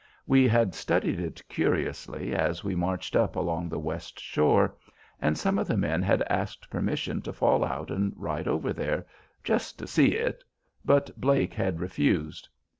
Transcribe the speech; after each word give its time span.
We 0.25 0.47
had 0.47 0.73
studied 0.73 1.19
it 1.19 1.47
curiously 1.47 2.33
as 2.33 2.63
we 2.63 2.73
marched 2.73 3.15
up 3.15 3.35
along 3.35 3.69
the 3.69 3.77
west 3.77 4.19
shore, 4.19 4.73
and 5.21 5.37
some 5.37 5.59
of 5.59 5.67
the 5.67 5.77
men 5.77 6.01
had 6.01 6.23
asked 6.27 6.71
permission 6.71 7.21
to 7.21 7.31
fall 7.31 7.63
out 7.63 7.91
and 7.91 8.11
ride 8.17 8.47
over 8.47 8.73
there, 8.73 9.05
"just 9.43 9.77
to 9.77 9.85
see 9.85 10.13
it," 10.15 10.43
but 10.83 11.21
Blake 11.21 11.53
had 11.53 11.79
refused. 11.79 12.49